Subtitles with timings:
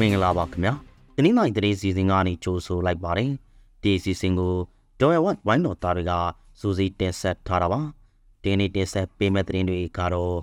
[0.00, 0.74] မင်္ဂလာပါခင်ဗျာ
[1.16, 3.30] ဒီနေ့နိုင်တရေစီစဉ်ကနေကြိုဆိုလိုက်ပါတယ်
[3.82, 4.54] ဒီစီစဉ်ကို
[5.00, 6.12] ဒေါ်ရဝတ်ဝိုင်းတော်သားတွေက
[6.60, 7.80] စူးစီးတင်ဆက်ထားတာပါ
[8.42, 10.36] ဒီနေ့တင်ဆက်ပေးမဲ့သတင်းတွေကတော့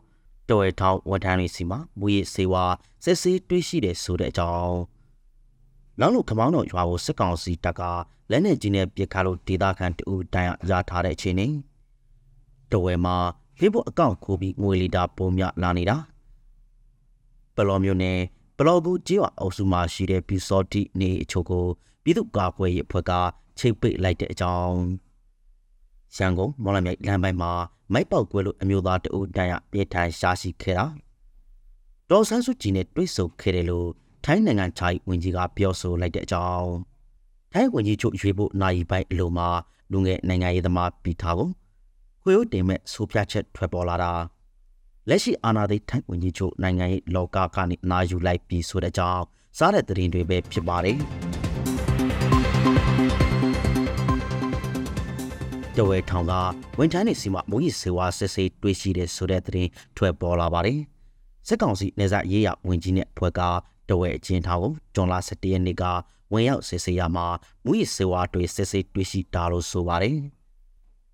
[0.50, 2.64] တော်ရထောင်းဝန်ထမ်းတွေစီမှာမူရစေဝါ
[3.04, 4.80] စစ်ဆေးတွေးရှိတယ်ဆိုတဲ့အကြောင်း
[6.00, 7.82] နောက်လို့ခမောင်းတော်ရွာကိုစစ်ကောင်စီတပ်က
[8.32, 11.48] လက်နက်ကြီးနဲ့ပစ်ခတ်လို့ဒေသခံတူတိုင်ရထားတဲ့အခြေအနေ
[12.72, 13.16] တော်ဝဲမှာ
[13.58, 15.98] Facebook အကောင့်ခိုးပြီးငွေလီတာပုံမြလာနေတာ
[17.56, 18.18] ပလော်မျိုးနဲ့
[18.58, 21.66] ပလော်ဘူးကျေးရွာအုပ်စုမှာရှိတဲ့ဘီစော်တီနေအချို့ကို
[22.04, 23.12] ပြည်သူ့ကာကွယ်ရေးအဖွဲ့က
[23.58, 24.76] ချိတ်ပိတ်လိုက်တဲ့အကြောင်း
[26.16, 27.52] ရန်ကုန်မော်လမြိုင်လမ်းပိုင်းမှာ
[27.94, 30.86] မိုက်ပေါက်ကွဲလို့အမျိုးသားတအုပ်တန်းရပြေးထိုင်ရှားရှိခဲ့တာ
[32.10, 33.90] ဒေါ်ဆန်းစုကြည်နဲ့တွေ့ဆုံခဲ့တယ်လို့
[34.26, 36.70] ထိုင်းနိုင်ငံခြားရေးဝန်ကြီးကပြောဆိုလိုက်တဲ့အကြောင်း
[37.54, 39.50] ထိုင်းဝန်ကြီးချုပ်ရွေးဖို့နိုင်ပိုင်းအလိုမှာ
[39.92, 41.50] လူငယ်နိုင်ငံရေးသမားပြည်ထားကို
[42.24, 44.14] ခွေဦးတင်မဲ့ဆိုပြချက်ထွက်ပေါ်လာတာ
[45.10, 49.24] လက်ရှိအာဏာသိမ်းထိုင်းဝန်ကြီးချုပ်နိုင်ငံရေးလောကကနေနာယူလိုက်ပြီးဆိုတဲ့အကြောင်း
[49.58, 50.98] စားတဲ့သတင်းတွေပဲဖြစ်ပါတယ်
[55.78, 56.34] တဝဲထောင်က
[56.78, 60.80] ဝန်ထမ်းတွေစီမှာမူကြီးစေဝါစစ်ဆေးတွေ့ရှိတဲ့ဆိုတဲ့သတင်းထွက်ပေါ်လာပါတယ်
[61.48, 63.42] စစ်ကောင်စီနေစားရေးရဝန်ကြီးနဲ့ဖွဲ့က
[63.90, 65.84] တဝဲအချင်းထောင်ကိုဂျွန်လာ17ရက်နေ့က
[66.34, 67.26] ဝင်ရောက်စစ်ဆေးရမှာ
[67.66, 70.18] မူကြီးစေဝါတွေစစ်ဆေးတွေ့ရှိတာလို့ဆိုပါတယ်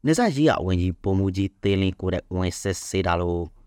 [0.06, 3.61] နေစားရေးရဝန်ကြီးပုံမူကြီးသေးလင်းကိုတဲ့ဝင်စစ်ဆေးတာလို့အ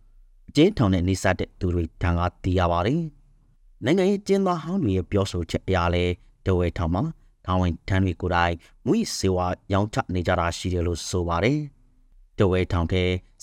[0.57, 3.03] ကျဉ်းထောင်နဲ့နေစားတဲ့သူတွေတန်ကတီးရပါတယ်
[3.85, 6.05] နိုင်ငံရေးကျင်းသားဟောင်းတွေရဲ့ပြောဆိုချက်အရလဲ
[6.47, 7.03] တဝဲထောင်မှာ
[7.47, 11.59] ထောင်ဝင်တန်းတွေကိုယ်တိုင်မူ၏စေဝါရောင်းချနေကြတာရှိတယ်လို့ဆိုပါတယ်။
[12.39, 12.95] တဝဲထောင်က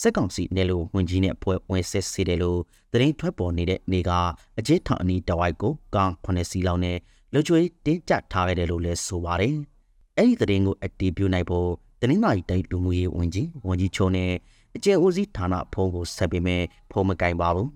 [0.01, 2.59] စက်ကောင်စီနယ်လို့ဝင်ကြီးနဲ့ဖွဲ့ဝင်ဆက်စေတယ်လို့
[2.91, 4.11] သတင်းထွက်ပေါ်နေတဲ့နေက
[4.57, 6.97] အကျဉ်းထောင်အနီးတဝိုက်ကိုကောင်9စီလောက်နဲ့
[7.33, 9.55] လူချွေးတင်းကျပ်ထားခဲ့တယ်လို့လည်းဆိုပါတယ်။
[10.17, 11.69] အဲ့ဒီသတင်းကိုအတည်ပြုနိုင်ဖို့
[12.01, 14.31] တင်းမာရီတိုင်းလူမှုရေးဝင်ကြီးဝန်ကြီးချုံနဲ့
[14.75, 17.69] အကျဉ်းဦးစီးဌာနဖုံးကိုဆက်ပေးမယ်ဖုံးမကင်ပါဘူး။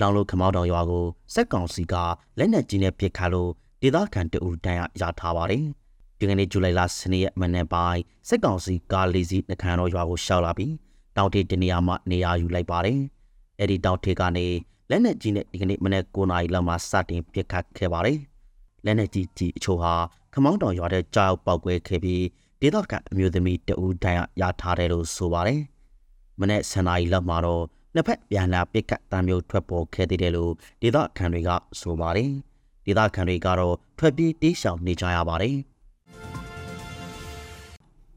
[0.00, 1.94] ဒေါင်းလို့ခမောက်တော်ရွာကိုစက်ကောင်စီက
[2.38, 3.50] လက်နက်ကြီးနဲ့ပစ်ခတ်လို့
[3.82, 5.64] ဒေသခံတအူတန်းရထားပါတယ်။
[6.18, 10.72] ဒီကနေ့ဇူလိုင်လ10ရက်မနေ့ပိုင်းစက်ကောင်စီကားလေးစီးနှခမ်းတော်ရွာကိုရှောက်လာပြီး
[11.16, 12.98] တောင်ထေတနေရာမှာနေရာယူလိုက်ပါတယ်။
[13.60, 14.46] အဲဒီတောင်ထေကနေ
[14.90, 18.18] လက်နက်ကြီးနဲ့ဒီကနေ့မနေ့9နာရီလောက်မှာစတင်ပစ်ခတ်ခဲ့ပါတယ်။
[18.84, 19.92] လက်နက်ကြီးကြီးအချို့ဟာ
[20.32, 22.22] ခမောင်းတော်ရွာတဲ့ကြောက်ပောက်ကွဲခဲ့ပြီး
[22.64, 25.60] ဒေသခံအမျိုးသမီးတအူတန်းရထားတယ်လို့ဆိုပါတယ်။
[26.40, 27.62] မနေ့10နာရီလောက်မှာတော့
[27.94, 30.52] နှစ်ဖက်ပြန်လာပစ်ကတ်တမ်းမျိုးထွက်ပေါ်ခဲ့သေးတယ်လို့
[30.82, 32.30] ဒေသခံတွေကဆိုပါတယ်။
[32.86, 35.56] ဒေသခံတွေကတော့ထွက်ပြေးတေးရှောင်နေကြရပါတယ်။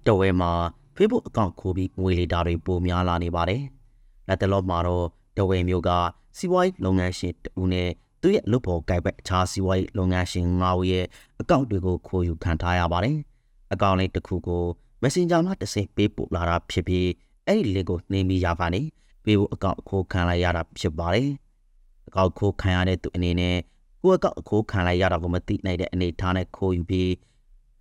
[0.06, 0.52] တဝဲမှာ
[0.96, 3.62] Facebook အကောင့်ခိုးပြီးငွေလေတာတွေပိုများလာနေပါတယ်။
[4.28, 5.06] လက်တလောမှာတော့
[5.38, 5.90] တဝဲမျိုးက
[6.38, 7.90] စီးပွားရေးလုပ်ငန်းရှင်တူနဲ့
[8.22, 11.06] သူ့ရဲ့လုပ်ဖော်ကိုင်ဘက်အခြားစီးပွားရေးလုပ်ငန်းရှင်၅ဦးရဲ့
[11.41, 13.19] အကောင့်တွေကိုခိုးယူခံထားရပါတယ်။
[13.73, 14.63] အကောင့်လေးတစ်ခုကို
[15.01, 17.07] Messenger မှာတစ်ဆင့်ပေးပို့လာတာဖြစ်ပြီး
[17.45, 18.81] အဲ့ဒီ link ကိုနှိမ့်ပြီးရပါနေ။
[19.23, 21.29] ပေးဖို့အကောင့်အခိုးခံလိုက်ရတာဖြစ်ပါတယ်။
[22.07, 23.57] အကောင့်ခိုးခံရတဲ့သူအနေနဲ့
[24.01, 27.11] ကိုယ့်အကောင့်အခိုးခံလိုက်ရတာကိုမသိနိုင်တဲ့အနေထားနဲ့ခိုးယူပြီး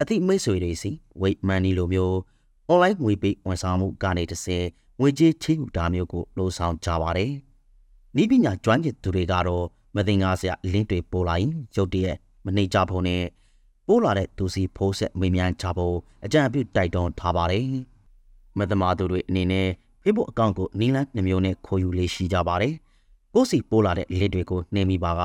[0.01, 0.91] အသိမိတ်ဆွေတွေစီ
[1.23, 2.15] wait money လိုမျိုး
[2.71, 4.67] online ငွေပေးဝန်ဆောင်မှုကနေတစ်ဆင့်
[5.01, 7.33] ငွေကြေးချိယူတာမျိုးကိုလိုဆောင်ကြပါတယ်။
[8.23, 9.67] ဤပညာကျွမ်းကျင်သူတွေကတော့
[9.97, 13.23] မသိငါစရာလင်းတွေပို့လာရင်ရုတ်တရက်မနှိမ့်ကြဖို့နဲ့
[13.87, 17.67] ပို့လာတဲ့သူစီဖိုးဆက်မေးမြန်းကြဖို့အကြံပြုတိုက်တွန်းထားပါတယ်။
[18.59, 19.69] မသမာသူတွေအနေနဲ့
[20.03, 22.75] Facebook အကောင့်ကိုနီလန်းနှမျိုးနဲ့ခိုးယူလေးရှိကြပါတယ်။
[23.35, 25.23] ကိုစီပိုးလာတဲ့လစ်တွေကိုနှိမ့်မိပါက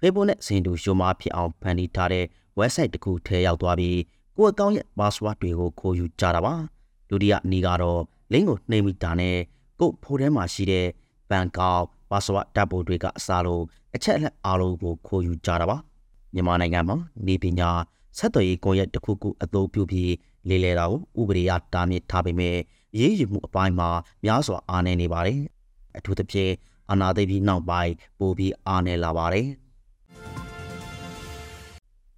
[0.00, 2.24] Facebook နဲ့စင်တူရှုံမာဖြစ်အောင်ဖန်တီးထားတဲ့
[2.58, 3.98] website တစ်ခုထဲရောက်သွားပြီး
[4.36, 6.54] ကိုအကောင့်ရဲ့ password တွေကိုခိုးယူကြတာပါ။
[7.08, 8.00] ဒုတိယနီကတော့
[8.32, 9.36] link ကိုနှိမ့်မိတာနဲ့
[9.80, 10.86] ကိုဖိုထဲမှာရှိတဲ့
[11.30, 13.64] ဘန်ကောက် password တပ်ဖို့တွေကအစားလို့
[13.94, 15.76] အချက်အလက်အားလုံးကိုခိုးယူကြတာပါ။
[16.34, 16.96] မြန်မာနိုင်ငံမှာ
[17.26, 17.70] နေပညာ
[18.18, 20.12] ဆက်သွယ်ရေးကွန်ရက်တစ်ခုခုအသုံးပြုပြီး
[20.48, 22.56] လေးလဲတာကိုဥပဒေအရတားမြစ်ထားပေမဲ့
[22.98, 23.88] ရေးယူမှုအပိုင်းမှာ
[24.24, 25.40] များစွာအားနည်းနေပါတယ်။
[25.98, 26.52] အထူးသဖြင့်
[26.90, 29.48] အာနာသိပြီးနောက်ပိုင်းပိုပြီးအားနည်းလာပါတယ်။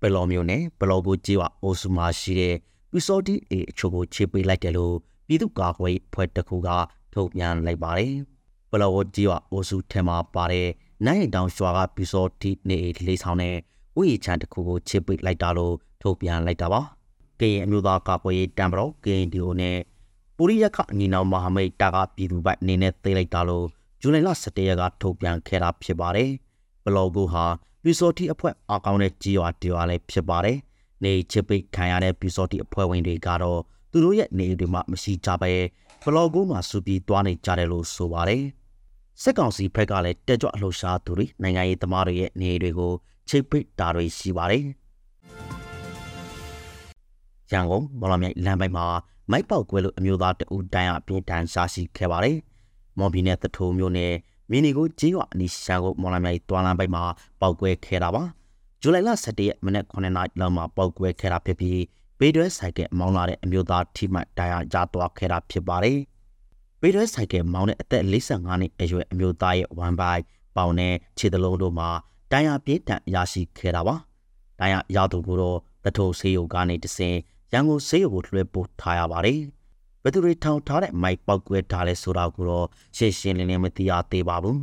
[0.00, 2.54] ပလော်မျိုးနဲ့ပလော်ကိုကြေးဝအိုစုမှာရှိတဲ့
[2.90, 4.94] ပီစော်တီအေအချို့ကိုခြေပေးလိုက်တယ်လို့
[5.26, 6.68] ပြည်သူ့ကာကွယ်ဖွဲ့တစ်ခုက
[7.12, 8.12] ထုတ်ပြန်လိုက်ပါတယ်။
[8.70, 10.68] ပလော်ကိုကြေးဝအိုစုထဲမှာပါတဲ့
[11.06, 13.56] နိုင်ရင်တောင်ရွာကပီစော်တီနေလေးဆောင်တဲ့
[14.00, 16.80] ဥယျာဉ်ချမ်းတစ်ခုကိုခြေပေးလိုက်တာလို့ ထုတ်ပြန်လိုက်တာပါ။
[17.40, 19.76] ကရင်အမျိုးသားကာကွယ်ရေးတံပတော် KNDO နဲ့
[20.36, 23.66] ပူရိယခအညီနောင်မဟာမိတ်တာကပြည်သူ့ဘက်အနေနဲ့သိလိုက်တာလို့
[24.00, 26.30] ဇူလိုင်လ17ရက်ကထုတ်ပြန်ခဲ့တာဖြစ်ပါတယ်။
[26.84, 27.44] ဘလော့ဂိုဟာ
[27.82, 30.56] ပီစော်တီအဖွဲ့အကောင့်နဲ့ကြီးရွာတီရွာလည်းဖြစ်ပါတယ်။
[31.04, 33.60] နေချစ်ပိတ်ခံရတဲ့ပီစော်တီအဖွဲ့ဝင်တွေကတော့
[33.90, 35.52] သူတို့ရဲ့နေတွေမှာမရှိကြပဲ
[36.04, 38.42] ဘလော့ဂိုမှာစူပြီးတွားနေကြတယ်လို့ဆိုပါတယ်။
[39.22, 42.92] စစ်ကောင်စီဘက်ကလည်းတက်ကြွအလှရှားသူတွေနိုင်ငံရေးသမားတွေရဲ့နေတွေကို
[43.28, 44.64] ချိတ်ပိတ်တာတွေရှိပါတယ်။
[47.52, 48.86] ရန်ကုန်မော်လမြိုင်လမ်းပိုင်းမှာ
[49.30, 52.36] မိုက်ပေါက်ကွဲလို့အမျိုးသားတဦးတိုင်အပြင်းထန်ရှားရှိခဲ့ပါတယ်။
[52.98, 54.12] မော်ဘီနဲ့တထိုးမျိုးနဲ့
[54.50, 57.02] မီနီကိုကြေးရွာအနီးရှာကိုမော်လမြိုင်တွာလန်ပိုက်မှာ
[57.40, 58.22] ပောက်ကွဲခဲ့တာပါ
[58.80, 61.80] ဇူလိုင်လ17ရက်မနက်9နာရီလောက်မှာပောက်ကွဲခဲ့တာဖြစ်ပြီး
[62.18, 65.98] ဘေးတွဲဆိုင်ကမောင်းလာတဲ့အမျိုးသားထိမှန်ဒဏ်ရာရသွားခဲ့တာဖြစ်ပါတယ်
[66.80, 70.22] ဘေးတွဲဆိုင်ကမောင်းတဲ့အသက်45နှစ်အရွယ်အမျိုးသားရဲ့ဝမ်ဘိုက်
[70.56, 71.88] ပေါင်နဲ့ခြေသလုံးတို့မှာ
[72.32, 73.94] ဒဏ်ရာပြင်းထန်ရရှိခဲ့တာပါ
[74.60, 77.16] ဒဏ်ရာရသူကိုတော့တထုံဆေးရုံကနေတဆင်
[77.52, 79.40] ရန်ကုန်ဆေးရုံကိုလွှဲပို့ထားရပါတယ်
[80.02, 82.66] ဘယ်သူတွေထောင်ထားတဲ့မိုက်ပောက်ကွဲထားလဲဆိုတာကိုတော့
[82.96, 84.60] ရှင်းရှင်းလင်းလင်းမသိရသေးပါဘူး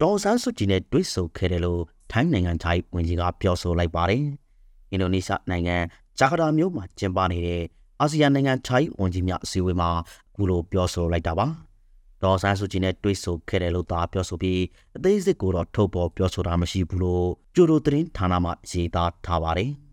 [0.00, 4.22] ဒေါ်ဆန်းစုကြည်နဲ့တွေ့ဆုံခဲ့တယ်လို့ထိုင်းနိုင်ငံသားဝန်ကြီးကပြောဆိုလိုက်ပါတယ်။
[4.90, 5.76] အင်ဒိုနီးရှားနိုင်ငံ
[6.18, 7.62] ဂျာကာတာမြို့မှာကျင်းပနေတဲ့
[8.00, 9.90] အာဆီယံနိုင်ငံချိုင်းဝန်ကြီးများအစည်းအဝေးမှာ
[10.30, 11.46] အခုလိုပြောဆိုလိုက်တာပါ။
[12.22, 14.60] ဒေါ်ဆန်းစုကြည်နဲ့တွေ့ဆုံခဲ့တယ်လို့သာပြောဆိုပြီး
[14.96, 19.72] အသေးစိတ်ကိုတော့ထုတ်ပေါ်ပြောဆိုတာမရှိဘူးလို့ကျိုးတို့သတင်းဌာနမှရေးသားထားပါတယ်။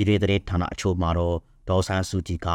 [0.00, 1.36] ပြည်တွင်းသတင်းဌာနအချို့မှာတော့
[1.68, 2.48] ဒေါ်ဆန်းစုကြည်က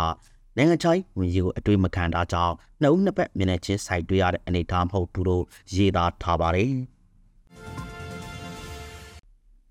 [0.57, 5.43] နိုင်ငံချိုင်းဝင်ကြီးကိုအတွေ့မခံတာကြောင့်နှစ်ဦးနှစ်ဖက်မျက်နှာချင်းဆိုင်တွေ့ရတဲ့အနေအထားမဟုတ်ဘူးလို့
[5.75, 6.69] ရေးသားထားပါတယ်။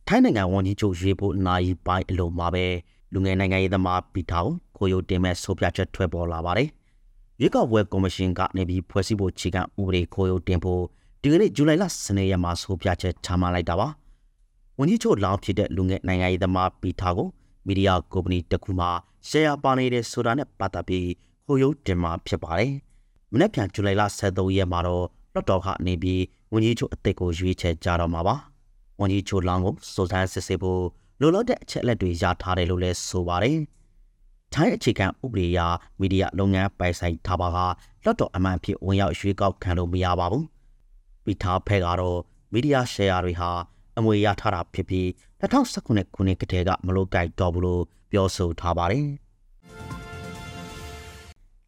[0.08, 2.66] ထိုင်းနိုင်ငံဝန်ကြီးချုပ်ရွေးဖို့နိုင်ပိုင်းအလုံးမှာပဲ
[3.12, 6.68] လူငယ်နိုင်ငံရေးသမားပီထောင်ကိုယိုတင်မဲ့ဆိုပြချက်ထွက်ပေါ်လာပါတယ်။
[7.40, 10.82] ရွေးကောက်ပွဲကော်မရှင်ကနေပြီးဖွဲ့စည်းဖို့ခြေကဥပဒေကိုယိုတင်ဖို့
[11.22, 13.88] ဒီကနေ့ဇူလိုင်လ10ရက်မှာဆိုပြချက်ချမှတ်လိုက်တာပါ။
[14.78, 17.28] ဝန်ကြီးချုပ်လောင်းဖြစ်တဲ့လူငယ်နိုင်ငံရေးသမားပီထောင်ကို
[17.66, 18.86] မီဒီယာကုမ္ပဏီတစ်ခုမှ
[19.28, 21.08] ရှယ်ယာပါနေတဲ့ဆိုတာနဲ့ပတ်သက်ပြီး
[21.46, 22.72] ခိုယုတ်တင်မှာဖြစ်ပါတယ်။
[23.32, 26.22] မနေ့ပြန်ဇူလိုင်လ23ရက်မှာတော့လွှတ်တော်ကနေပြီး
[26.52, 28.34] ဝန်ကြီးချုပ်အသစ်ကိုရွေးချယ်ကြတော့မှာပါ။
[29.00, 30.82] ဝန်ကြီးချုပ်လောင်းကိုစုံစမ်းစစ်ဆေးဖို့
[31.20, 33.58] လိုလို့တဲ့အချက်လက်တွေရထားတယ်လို့လည်းဆိုပါတယ်။
[34.52, 35.60] ထိုင်းအခြေခံဥပဒေအရ
[36.00, 37.58] မီဒီယာလုပ်ငန်းပိုင်ဆိုင်ထားပါက
[38.04, 40.44] လွှတ်တော်အမှန်ဖြစ်ဝင်ရောက်ရွေးကောက်ခံလို့မရပါဘူး။
[41.24, 42.20] ပြီးထားဖဲကတော့
[42.52, 43.50] မီဒီယာရှယ်ယာတွေဟာ
[43.98, 45.08] အမွေရထားတာဖြစ်ပြီး
[45.44, 49.06] 2019ခုနှစ်ကတည်းကမလို့ကြိုက်တော့ဘူးလို့ပြောဆိုထားပါတယ်။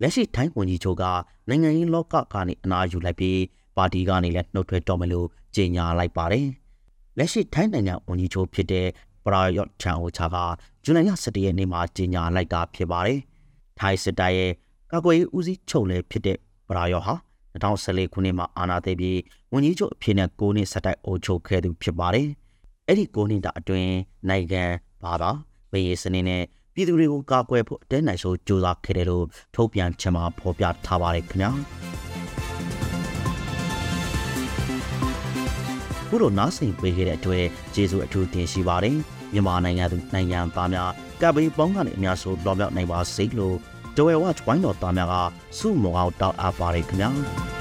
[0.01, 1.05] လက်ရှိထိုင်းဝန်ကြီးချုပ်က
[1.49, 3.39] နိုင်ငံရေးလောကကနေအနာယူလိုက်ပြီး
[3.77, 6.47] ပါတီကနေလည်းနှုတ်ထွက်တော့မယ်လို့ကြေညာလိုက်ပါတယ်။
[7.19, 8.87] လက်ရှိထိုင်းနိုင်ငံဝန်ကြီးချုပ်ဖြစ်တဲ့
[9.25, 10.37] ပရာယော့ချန်အိုချာက
[10.85, 13.19] ဇူလိုင်လ17ရက်နေ့မှာကြေညာလိုက်တာဖြစ်ပါတယ်။
[13.79, 14.53] ထိုင်းစစ်တပ်ရဲ့
[14.93, 16.39] ကာကွယ်ရေးဦးစီးချုပ်လည်းဖြစ်တဲ့
[16.69, 17.15] ပရာယော့ဟာ
[17.53, 19.19] 2014ခုနှစ်မှာအာဏာသိမ်းပြီး
[19.53, 22.29] ဝန်ကြီးချုပ်အဖြစ်နဲ့9နှစ်ဆက်တိုက်အုပ်ချုပ်ခဲ့သူဖြစ်ပါတယ်။
[22.89, 23.95] အဲ့ဒီ9နှစ်တာအတွင်း
[24.29, 24.63] နိုင်ငံ
[25.03, 25.31] ဘာသာ
[25.73, 26.43] ဗေယစနစ်နဲ့
[26.75, 31.51] ပြည်သူတွေကိုကာကွယ်ဖို့အတဲနိုင်ဆုံးကြိုးစားခဲ့တယ်လို့ထုတ်ပြန်ချက်မှာဖော်ပြထားပါတယ်ခင်ဗျာ
[36.09, 37.45] ခုလိုနားဆင်ပေးခဲ့တဲ့အတွက်
[37.75, 38.97] ကျေးဇူးအထူးတင်ရှိပါတယ်
[39.33, 40.91] မြန်မာနိုင်ငံသူနိုင်ငံသားများ
[41.21, 43.57] ကပ်ဘေးပေါင်းကနေအများဆုံးလောမြောက်နိုင်ပါစေလို့
[43.97, 45.15] ဒဝဲဝတ်ဝိုင်းတော်သားများက
[45.59, 47.56] စုမောအောင်တောက်အပ်ပါတယ်ခင်ဗျာ